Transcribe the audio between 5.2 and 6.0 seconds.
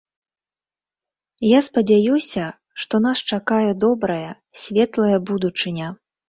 будучыня.